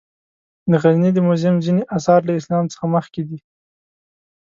[0.69, 3.39] د غزني د موزیم ځینې آثار له اسلام څخه مخکې دي.